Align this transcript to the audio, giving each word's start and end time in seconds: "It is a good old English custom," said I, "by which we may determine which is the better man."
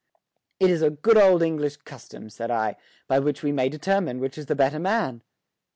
"It 0.59 0.71
is 0.71 0.81
a 0.81 0.89
good 0.89 1.15
old 1.15 1.43
English 1.43 1.77
custom," 1.77 2.31
said 2.31 2.49
I, 2.49 2.75
"by 3.07 3.19
which 3.19 3.43
we 3.43 3.51
may 3.51 3.69
determine 3.69 4.19
which 4.19 4.35
is 4.35 4.47
the 4.47 4.55
better 4.55 4.79
man." 4.79 5.21